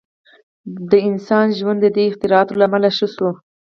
•د 0.89 0.91
انسان 1.09 1.47
ژوند 1.59 1.79
د 1.81 1.87
دې 1.95 2.03
اختراعاتو 2.09 2.57
له 2.59 2.65
امله 2.67 2.89
ښه 2.97 3.07
شو. 3.15 3.29